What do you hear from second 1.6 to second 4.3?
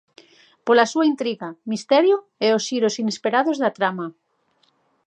misterio e os xiros inesperados da trama.